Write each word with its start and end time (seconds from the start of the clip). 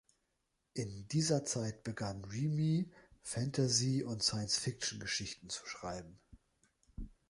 In 0.73 1.07
dieser 1.09 1.45
Zeit 1.45 1.83
begann 1.83 2.25
Reamy, 2.25 2.89
Fantasy- 3.21 4.01
und 4.01 4.23
Science-Fiction-Geschichten 4.23 5.47
zu 5.49 5.67
schreiben. 5.67 6.19